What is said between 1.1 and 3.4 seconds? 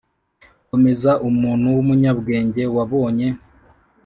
umuntu w’umunyabwenge wa bonye